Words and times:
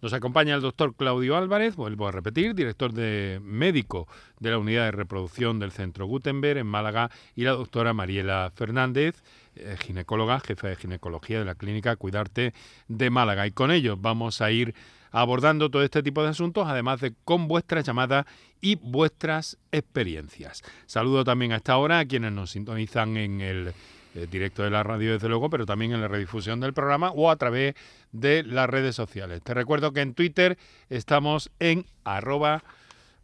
Nos 0.00 0.12
acompaña 0.12 0.54
el 0.54 0.60
doctor 0.60 0.94
Claudio 0.94 1.36
Álvarez, 1.36 1.76
vuelvo 1.76 2.08
a 2.08 2.12
repetir, 2.12 2.54
director 2.54 2.92
de 2.92 3.40
médico 3.42 4.08
de 4.40 4.50
la 4.50 4.58
unidad 4.58 4.84
de 4.86 4.92
reproducción 4.92 5.58
del 5.58 5.72
Centro 5.72 6.06
Gutenberg 6.06 6.58
en 6.58 6.66
Málaga, 6.66 7.10
y 7.36 7.42
la 7.42 7.52
doctora 7.52 7.92
Mariela 7.92 8.50
Fernández, 8.54 9.22
eh, 9.54 9.76
ginecóloga, 9.78 10.40
jefa 10.40 10.68
de 10.68 10.76
ginecología 10.76 11.38
de 11.38 11.44
la 11.44 11.54
clínica 11.54 11.96
Cuidarte 11.96 12.54
de 12.88 13.10
Málaga. 13.10 13.46
Y 13.46 13.52
con 13.52 13.70
ellos 13.70 14.00
vamos 14.00 14.40
a 14.40 14.50
ir 14.50 14.74
abordando 15.10 15.70
todo 15.70 15.82
este 15.82 16.02
tipo 16.02 16.22
de 16.22 16.30
asuntos, 16.30 16.66
además 16.66 17.00
de 17.00 17.14
con 17.24 17.46
vuestras 17.46 17.84
llamadas 17.84 18.26
y 18.60 18.76
vuestras 18.76 19.58
experiencias. 19.70 20.62
Saludo 20.86 21.22
también 21.22 21.52
a 21.52 21.56
esta 21.56 21.76
hora 21.76 21.98
a 21.98 22.04
quienes 22.06 22.32
nos 22.32 22.50
sintonizan 22.50 23.16
en 23.16 23.40
el 23.40 23.74
eh, 24.14 24.26
directo 24.30 24.62
de 24.62 24.70
la 24.70 24.82
radio, 24.82 25.12
desde 25.12 25.28
luego, 25.28 25.50
pero 25.50 25.66
también 25.66 25.92
en 25.92 26.00
la 26.00 26.08
redifusión 26.08 26.60
del 26.60 26.72
programa 26.72 27.10
o 27.10 27.30
a 27.30 27.36
través 27.36 27.74
de 28.12 28.42
las 28.42 28.68
redes 28.68 28.94
sociales. 28.94 29.42
Te 29.42 29.54
recuerdo 29.54 29.92
que 29.92 30.00
en 30.00 30.14
Twitter 30.14 30.58
estamos 30.90 31.50
en 31.58 31.86
arroba 32.04 32.62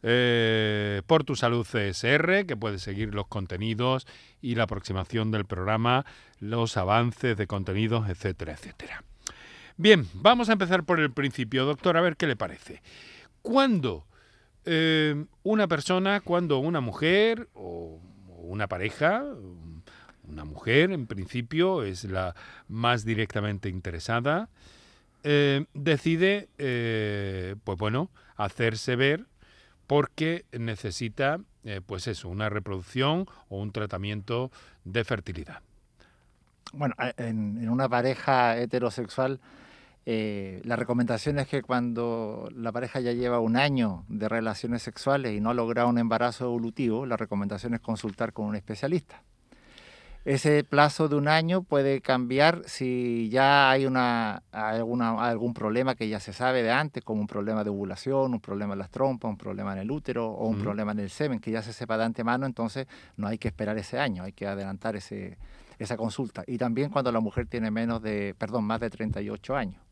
eh, 0.03 1.03
por 1.07 1.25
tu 1.25 1.35
salud 1.35 1.67
CSR, 1.67 2.47
que 2.47 2.57
puedes 2.57 2.83
seguir 2.83 3.15
los 3.15 3.27
contenidos 3.27 4.07
y 4.41 4.55
la 4.55 4.65
aproximación 4.65 5.31
del 5.31 5.45
programa, 5.45 6.07
los 6.39 6.77
avances 6.77 7.37
de 7.37 7.47
contenidos, 7.47 8.09
etcétera, 8.09 8.53
etcétera. 8.53 9.03
Bien, 9.77 10.07
vamos 10.15 10.49
a 10.49 10.53
empezar 10.53 10.85
por 10.85 11.01
el 11.01 11.13
principio, 11.13 11.65
doctor, 11.65 11.97
a 11.97 12.01
ver 12.01 12.17
qué 12.17 12.27
le 12.27 12.37
parece. 12.37 12.83
¿Cuándo 13.43 14.07
eh, 14.65 15.25
una 15.43 15.69
persona, 15.69 16.21
cuando 16.21 16.59
una 16.59 16.81
mujer 16.81 17.49
o, 17.55 18.01
una 18.43 18.67
pareja, 18.67 19.25
una 20.29 20.45
mujer 20.45 20.93
en 20.93 21.07
principio 21.07 21.83
es 21.83 22.05
la 22.05 22.35
más 22.69 23.05
directamente 23.05 23.69
interesada, 23.69 24.49
eh, 25.25 25.67
decide, 25.75 26.49
eh, 26.59 27.57
pues 27.65 27.79
bueno, 27.79 28.11
hacerse 28.37 28.97
ver 28.97 29.27
porque 29.87 30.45
necesita, 30.53 31.41
pues 31.87 32.07
eso, 32.07 32.29
una 32.29 32.51
reproducción 32.51 33.27
o 33.49 33.61
un 33.61 33.73
tratamiento 33.73 34.51
de 34.85 35.03
fertilidad. 35.05 35.63
Bueno, 36.73 36.95
en 37.17 37.69
una 37.69 37.89
pareja 37.89 38.59
heterosexual 38.59 39.41
eh, 40.11 40.63
la 40.65 40.75
recomendación 40.75 41.39
es 41.39 41.49
que 41.49 41.61
cuando 41.61 42.49
la 42.57 42.73
pareja 42.73 42.99
ya 42.99 43.13
lleva 43.13 43.41
un 43.41 43.59
año 43.59 44.07
de 44.09 44.27
relaciones 44.27 44.83
sexuales 44.83 45.37
y 45.37 45.41
no 45.43 45.51
ha 45.51 45.55
logrado 45.55 45.87
un 45.87 45.99
embarazo 45.99 46.47
evolutivo, 46.47 47.05
la 47.05 47.19
recomendación 47.19 47.75
es 47.75 47.81
consultar 47.81 48.33
con 48.33 48.47
un 48.47 48.57
especialista. 48.57 49.23
Ese 50.29 50.63
plazo 50.63 51.09
de 51.09 51.17
un 51.17 51.27
año 51.27 51.63
puede 51.63 52.03
cambiar 52.03 52.61
si 52.67 53.31
ya 53.31 53.71
hay 53.71 53.87
una, 53.87 54.43
algún 54.53 55.55
problema 55.55 55.95
que 55.95 56.07
ya 56.07 56.21
se 56.21 56.35
sabe 56.35 56.63
de 56.63 56.71
antes, 56.71 57.03
como 57.03 57.23
un 57.23 57.27
problema 57.27 57.65
de 57.65 57.71
ovulación, 57.71 58.35
un 58.35 58.41
problema 58.41 58.75
en 58.75 58.79
las 58.79 58.91
trompas, 58.91 59.31
un 59.31 59.39
problema 59.39 59.73
en 59.73 59.79
el 59.79 59.91
útero 59.91 60.27
o 60.27 60.47
un 60.47 60.59
problema 60.59 60.93
en 60.93 60.99
el 60.99 61.09
semen, 61.09 61.39
que 61.39 61.51
ya 61.51 61.63
se 61.63 61.73
sepa 61.73 61.97
de 61.97 62.05
antemano, 62.05 62.45
entonces 62.45 62.87
no 63.17 63.27
hay 63.27 63.39
que 63.39 63.49
esperar 63.49 63.79
ese 63.79 63.99
año, 63.99 64.23
hay 64.23 64.33
que 64.33 64.47
adelantar 64.47 64.97
ese, 64.97 65.39
esa 65.79 65.97
consulta. 65.97 66.45
Y 66.47 66.59
también 66.59 66.91
cuando 66.91 67.11
la 67.11 67.21
mujer 67.21 67.47
tiene 67.47 67.71
menos 67.71 68.03
de, 68.03 68.35
perdón, 68.37 68.65
más 68.65 68.81
de 68.81 68.91
38 68.91 69.57
años 69.57 69.83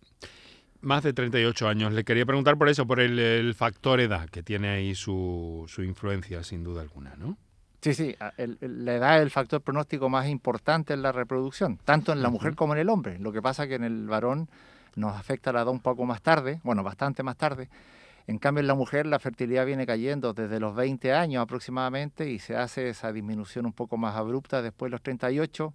más 0.82 1.02
de 1.02 1.14
38 1.14 1.66
años. 1.66 1.92
Le 1.94 2.04
quería 2.04 2.26
preguntar 2.26 2.58
por 2.58 2.68
eso, 2.68 2.86
por 2.86 3.00
el, 3.00 3.54
factor 3.54 4.00
edad, 4.00 4.28
que 4.28 4.42
tiene 4.42 4.68
ahí 4.68 4.94
su, 4.94 5.64
su, 5.66 5.82
influencia, 5.82 6.44
sin 6.44 6.62
duda 6.62 6.82
alguna, 6.82 7.16
¿no? 7.16 7.38
Sí, 7.86 7.94
sí, 7.94 8.16
la 8.18 8.94
edad 8.94 9.18
es 9.18 9.22
el 9.22 9.30
factor 9.30 9.60
pronóstico 9.60 10.08
más 10.08 10.26
importante 10.26 10.92
en 10.92 11.02
la 11.02 11.12
reproducción, 11.12 11.78
tanto 11.84 12.12
en 12.12 12.20
la 12.20 12.30
mujer 12.30 12.56
como 12.56 12.72
en 12.74 12.80
el 12.80 12.88
hombre. 12.88 13.16
Lo 13.20 13.30
que 13.30 13.40
pasa 13.40 13.62
es 13.62 13.68
que 13.68 13.76
en 13.76 13.84
el 13.84 14.08
varón 14.08 14.48
nos 14.96 15.16
afecta 15.16 15.52
la 15.52 15.60
edad 15.60 15.70
un 15.70 15.78
poco 15.78 16.04
más 16.04 16.20
tarde, 16.20 16.58
bueno, 16.64 16.82
bastante 16.82 17.22
más 17.22 17.36
tarde. 17.36 17.68
En 18.26 18.38
cambio, 18.38 18.62
en 18.62 18.66
la 18.66 18.74
mujer 18.74 19.06
la 19.06 19.20
fertilidad 19.20 19.64
viene 19.64 19.86
cayendo 19.86 20.32
desde 20.32 20.58
los 20.58 20.74
20 20.74 21.12
años 21.12 21.44
aproximadamente 21.44 22.28
y 22.28 22.40
se 22.40 22.56
hace 22.56 22.88
esa 22.88 23.12
disminución 23.12 23.66
un 23.66 23.72
poco 23.72 23.96
más 23.96 24.16
abrupta 24.16 24.62
después 24.62 24.90
de 24.90 24.94
los 24.94 25.02
38 25.02 25.72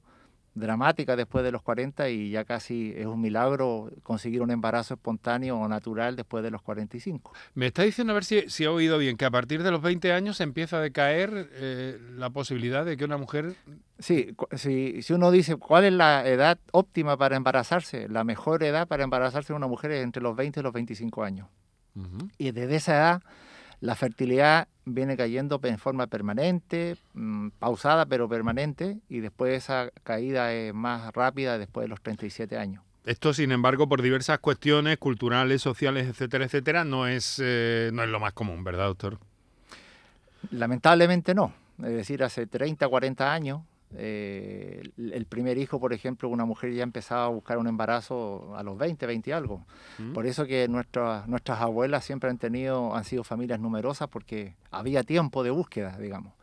dramática 0.53 1.15
después 1.15 1.43
de 1.43 1.51
los 1.51 1.61
40 1.61 2.09
y 2.09 2.31
ya 2.31 2.43
casi 2.43 2.93
es 2.95 3.05
un 3.05 3.21
milagro 3.21 3.89
conseguir 4.03 4.41
un 4.41 4.51
embarazo 4.51 4.95
espontáneo 4.95 5.57
o 5.57 5.67
natural 5.67 6.15
después 6.15 6.43
de 6.43 6.51
los 6.51 6.61
45. 6.61 7.33
Me 7.53 7.67
está 7.67 7.83
diciendo 7.83 8.11
a 8.11 8.15
ver 8.15 8.25
si, 8.25 8.49
si 8.49 8.65
he 8.65 8.67
oído 8.67 8.97
bien, 8.97 9.17
que 9.17 9.25
a 9.25 9.31
partir 9.31 9.63
de 9.63 9.71
los 9.71 9.81
20 9.81 10.11
años 10.11 10.41
empieza 10.41 10.77
a 10.77 10.81
decaer 10.81 11.49
eh, 11.53 11.99
la 12.17 12.29
posibilidad 12.29 12.85
de 12.85 12.97
que 12.97 13.05
una 13.05 13.17
mujer... 13.17 13.55
Sí, 13.99 14.35
si, 14.55 15.01
si 15.01 15.13
uno 15.13 15.31
dice 15.31 15.55
cuál 15.55 15.85
es 15.85 15.93
la 15.93 16.27
edad 16.27 16.57
óptima 16.71 17.17
para 17.17 17.35
embarazarse, 17.35 18.09
la 18.09 18.23
mejor 18.23 18.63
edad 18.63 18.87
para 18.87 19.03
embarazarse 19.03 19.53
de 19.53 19.57
una 19.57 19.67
mujer 19.67 19.91
es 19.91 20.03
entre 20.03 20.23
los 20.23 20.35
20 20.35 20.59
y 20.59 20.63
los 20.63 20.73
25 20.73 21.23
años. 21.23 21.47
Y 22.37 22.51
desde 22.51 22.77
esa 22.77 22.95
edad 22.95 23.21
la 23.81 23.95
fertilidad 23.95 24.67
viene 24.93 25.17
cayendo 25.17 25.59
en 25.63 25.77
forma 25.77 26.07
permanente, 26.07 26.97
mm, 27.13 27.49
pausada 27.59 28.05
pero 28.05 28.29
permanente, 28.29 28.97
y 29.09 29.19
después 29.19 29.63
esa 29.63 29.91
caída 30.03 30.53
es 30.53 30.73
más 30.73 31.11
rápida 31.13 31.57
después 31.57 31.85
de 31.85 31.89
los 31.89 32.01
37 32.01 32.57
años. 32.57 32.83
Esto, 33.05 33.33
sin 33.33 33.51
embargo, 33.51 33.89
por 33.89 34.01
diversas 34.01 34.39
cuestiones 34.39 34.97
culturales, 34.97 35.61
sociales, 35.61 36.07
etcétera, 36.07 36.45
etcétera, 36.45 36.83
no 36.83 37.07
es, 37.07 37.41
eh, 37.43 37.89
no 37.93 38.03
es 38.03 38.09
lo 38.09 38.19
más 38.19 38.33
común, 38.33 38.63
¿verdad, 38.63 38.85
doctor? 38.85 39.17
Lamentablemente 40.51 41.33
no. 41.33 41.53
Es 41.79 41.93
decir, 41.93 42.23
hace 42.23 42.45
30, 42.45 42.87
40 42.87 43.33
años 43.33 43.61
eh, 43.95 44.81
el 44.97 45.25
primer 45.25 45.57
hijo, 45.57 45.79
por 45.79 45.93
ejemplo, 45.93 46.29
una 46.29 46.45
mujer 46.45 46.73
ya 46.73 46.83
empezaba 46.83 47.25
a 47.25 47.29
buscar 47.29 47.57
un 47.57 47.67
embarazo 47.67 48.53
a 48.55 48.63
los 48.63 48.77
20, 48.77 49.05
20 49.05 49.29
y 49.29 49.33
algo. 49.33 49.65
Mm. 49.97 50.13
Por 50.13 50.25
eso 50.25 50.45
que 50.45 50.67
nuestras, 50.67 51.27
nuestras 51.27 51.59
abuelas 51.61 52.05
siempre 52.05 52.29
han 52.29 52.37
tenido, 52.37 52.95
han 52.95 53.03
sido 53.03 53.23
familias 53.23 53.59
numerosas 53.59 54.07
porque 54.07 54.55
había 54.71 55.03
tiempo 55.03 55.43
de 55.43 55.51
búsqueda, 55.51 55.97
digamos. 55.97 56.33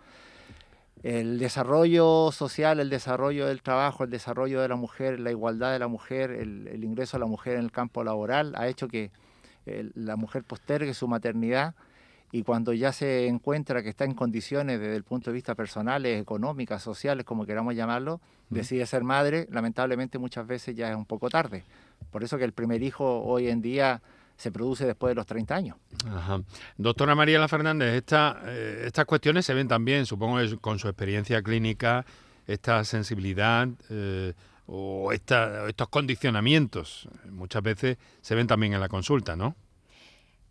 El 1.03 1.38
desarrollo 1.38 2.32
social, 2.32 2.81
el 2.81 2.91
desarrollo 2.91 3.47
del 3.47 3.62
trabajo, 3.62 4.03
el 4.04 4.10
desarrollo 4.10 4.60
de 4.60 4.69
la 4.69 4.76
mujer, 4.76 5.20
la 5.20 5.30
igualdad 5.30 5.72
de 5.72 5.78
la 5.78 5.86
mujer, 5.86 6.32
el, 6.32 6.82
ingreso 6.82 7.16
de 7.16 7.20
la 7.20 7.26
mujer 7.26 7.54
en 7.54 7.65
el 7.65 7.70
campo 7.70 8.03
laboral 8.03 8.54
ha 8.56 8.66
hecho 8.66 8.88
que 8.88 9.12
eh, 9.66 9.91
la 9.94 10.16
mujer 10.16 10.42
postergue 10.42 10.94
su 10.94 11.06
maternidad 11.06 11.76
y 12.31 12.43
cuando 12.43 12.72
ya 12.72 12.93
se 12.93 13.27
encuentra 13.27 13.83
que 13.83 13.89
está 13.89 14.05
en 14.05 14.15
condiciones 14.15 14.81
desde 14.81 14.97
el 14.97 15.05
punto 15.05 15.31
de 15.31 15.34
vista 15.34 15.55
personales, 15.55 16.21
económicas, 16.21 16.83
sociales, 16.83 17.25
como 17.25 17.47
queramos 17.47 17.75
llamarlo, 17.75 18.21
decide 18.50 18.84
ser 18.87 19.05
madre, 19.05 19.47
lamentablemente 19.50 20.19
muchas 20.19 20.47
veces 20.47 20.77
ya 20.77 20.91
es 20.91 20.97
un 20.97 21.06
poco 21.06 21.31
tarde. 21.31 21.65
Por 22.11 22.22
eso 22.22 22.37
que 22.37 22.44
el 22.44 22.53
primer 22.53 22.83
hijo 22.83 23.22
hoy 23.22 23.49
en 23.49 23.62
día 23.62 24.03
se 24.37 24.53
produce 24.53 24.87
después 24.87 25.11
de 25.11 25.15
los 25.16 25.27
30 25.27 25.55
años. 25.55 25.77
Ajá. 26.06 26.41
Doctora 26.77 27.15
Mariela 27.15 27.49
Fernández, 27.49 27.94
esta, 27.94 28.41
eh, 28.47 28.84
estas 28.87 29.05
cuestiones 29.05 29.45
se 29.45 29.55
ven 29.55 29.66
también, 29.66 30.06
supongo, 30.06 30.39
con 30.60 30.78
su 30.78 30.89
experiencia 30.89 31.43
clínica, 31.43 32.05
esta 32.47 32.84
sensibilidad 32.84 33.69
eh, 33.91 34.34
o 34.66 35.12
estos 35.12 35.89
condicionamientos, 35.89 37.09
muchas 37.31 37.62
veces 37.62 37.97
se 38.21 38.34
ven 38.34 38.47
también 38.47 38.75
en 38.75 38.81
la 38.81 38.89
consulta, 38.89 39.34
¿no? 39.34 39.56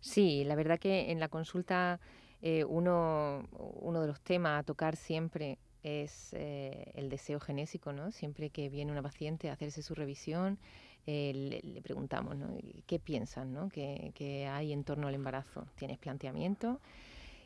Sí, 0.08 0.42
la 0.44 0.54
verdad 0.54 0.78
que 0.78 1.10
en 1.10 1.20
la 1.20 1.28
consulta 1.28 2.00
eh, 2.40 2.64
uno, 2.64 3.46
uno 3.52 4.00
de 4.00 4.06
los 4.06 4.22
temas 4.22 4.60
a 4.60 4.62
tocar 4.62 4.96
siempre 4.96 5.58
es 5.82 6.30
eh, 6.32 6.92
el 6.94 7.10
deseo 7.10 7.40
genésico, 7.40 7.92
¿no? 7.92 8.10
Siempre 8.10 8.48
que 8.48 8.70
viene 8.70 8.90
una 8.90 9.02
paciente 9.02 9.50
a 9.50 9.52
hacerse 9.52 9.82
su 9.82 9.94
revisión, 9.94 10.58
eh, 11.06 11.60
le, 11.62 11.82
preguntamos, 11.82 12.38
¿no? 12.38 12.56
¿Qué 12.86 12.98
piensan, 12.98 13.52
¿no? 13.52 13.68
¿Qué, 13.68 14.48
hay 14.50 14.72
en 14.72 14.82
torno 14.84 15.08
al 15.08 15.14
embarazo? 15.14 15.66
¿Tienes 15.76 15.98
planteamiento? 15.98 16.80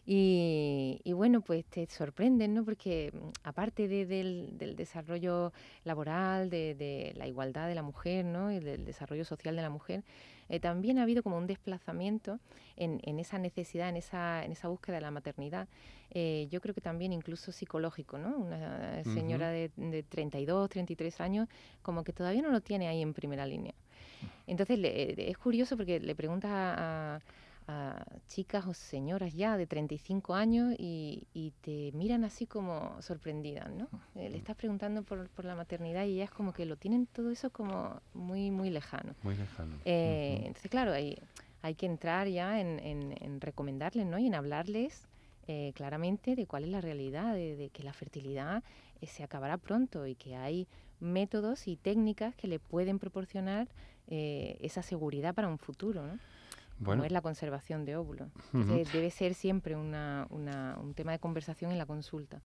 Y, 0.04 1.12
bueno, 1.14 1.42
pues 1.42 1.64
te 1.66 1.86
sorprenden, 1.86 2.54
¿no? 2.54 2.64
Porque 2.64 3.12
mm, 3.12 3.28
aparte 3.44 3.86
del, 3.86 4.58
desarrollo 4.76 5.52
laboral, 5.84 6.50
de, 6.50 6.74
de, 6.74 7.12
la 7.16 7.28
igualdad 7.28 7.68
de 7.68 7.74
la 7.76 7.82
mujer, 7.82 8.24
¿no? 8.24 8.50
Y 8.50 8.58
del 8.58 8.84
desarrollo 8.84 9.24
social 9.24 9.54
de 9.54 9.62
la 9.62 9.70
mujer, 9.70 10.02
eh, 10.48 10.60
también 10.60 10.98
ha 10.98 11.02
habido 11.02 11.22
como 11.22 11.38
un 11.38 11.46
desplazamiento 11.46 12.38
en, 12.76 13.18
esa 13.18 13.38
necesidad, 13.38 13.88
en 13.88 13.96
esa, 13.96 14.44
en 14.44 14.52
esa 14.52 14.68
búsqueda 14.68 14.96
de 14.96 15.02
la 15.02 15.10
maternidad. 15.10 15.68
Eh, 16.10 16.48
yo 16.50 16.60
creo 16.60 16.74
que 16.74 16.80
también 16.80 17.12
incluso 17.12 17.52
psicológico, 17.52 18.18
¿no? 18.18 18.36
Una 18.36 19.02
señora 19.04 19.48
de, 19.48 19.70
de, 19.76 20.02
32, 20.02 20.68
33 20.68 21.20
años, 21.20 21.48
como 21.80 22.04
que 22.04 22.12
todavía 22.12 22.42
no 22.42 22.50
lo 22.50 22.60
tiene 22.60 22.88
ahí 22.88 23.00
en 23.00 23.14
primera 23.14 23.46
línea. 23.46 23.74
Entonces 24.46 24.78
es 24.82 25.38
curioso 25.38 25.76
porque 25.76 26.00
le 26.00 26.14
preguntas 26.14 26.50
a 26.52 27.20
a 27.68 28.04
chicas 28.28 28.66
o 28.66 28.74
señoras 28.74 29.34
ya 29.34 29.56
de 29.56 29.66
35 29.66 30.34
años 30.34 30.74
y, 30.78 31.26
te 31.62 31.92
miran 31.92 32.24
así 32.24 32.46
como 32.46 33.00
sorprendidas, 33.02 33.70
¿no? 33.70 33.88
Eh, 34.14 34.30
le 34.30 34.38
estás 34.38 34.56
preguntando 34.56 35.02
por, 35.02 35.28
la 35.44 35.54
maternidad 35.54 36.04
y 36.04 36.14
ellas 36.14 36.30
como 36.30 36.52
que 36.52 36.66
lo 36.66 36.76
tienen 36.76 37.06
todo 37.06 37.30
eso 37.30 37.50
como 37.50 38.00
muy, 38.14 38.50
muy 38.50 38.70
lejano. 38.70 39.14
Muy 39.22 39.36
lejano. 39.36 39.76
Eh, 39.84 40.42
entonces, 40.46 40.70
claro, 40.70 40.92
hay, 40.92 41.18
hay 41.62 41.74
que 41.74 41.86
entrar 41.86 42.28
ya 42.28 42.60
en, 42.60 43.40
recomendarles, 43.40 44.06
¿no? 44.06 44.18
Y 44.18 44.26
en 44.26 44.34
hablarles 44.34 45.06
eh, 45.46 45.72
claramente 45.74 46.34
de 46.34 46.46
cuál 46.46 46.64
es 46.64 46.70
la 46.70 46.80
realidad, 46.80 47.34
de, 47.34 47.70
que 47.72 47.82
la 47.82 47.92
fertilidad 47.92 48.62
se 49.02 49.22
acabará 49.22 49.56
pronto 49.58 50.06
y 50.06 50.14
que 50.14 50.36
hay 50.36 50.68
métodos 51.00 51.66
y 51.66 51.76
técnicas 51.76 52.34
que 52.34 52.46
le 52.46 52.58
pueden 52.58 52.98
proporcionar 52.98 53.68
esa 54.08 54.82
seguridad 54.82 55.32
para 55.32 55.48
un 55.48 55.58
futuro, 55.58 56.06
¿no? 56.06 56.18
Como 56.84 57.04
es 57.04 57.12
la 57.12 57.20
conservación 57.20 57.84
de 57.84 57.96
óvulos. 57.96 58.28
debe 58.52 59.10
ser 59.10 59.34
siempre 59.34 59.76
una, 59.76 60.26
un 60.30 60.94
tema 60.94 61.12
de 61.12 61.18
conversación 61.18 61.72
en 61.72 61.78
la 61.78 61.86
consulta. 61.86 62.40